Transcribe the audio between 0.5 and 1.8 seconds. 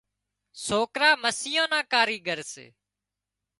سوڪرا مسيان نا